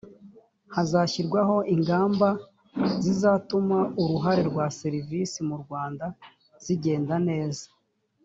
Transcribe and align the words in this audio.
hazashyirwaho 0.75 1.55
ingamba 1.73 2.29
zizatuma 3.03 3.77
uruhare 4.03 4.41
rwa 4.49 4.65
serivisi 4.79 5.37
mu 5.49 5.55
rwanda 5.63 6.05
zigenda 6.65 7.15
neza 7.29 7.65